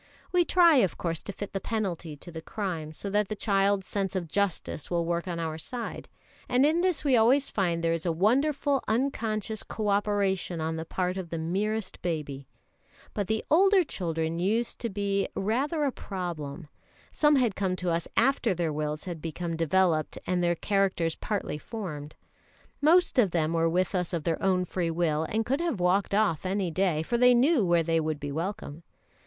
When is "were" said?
23.53-23.69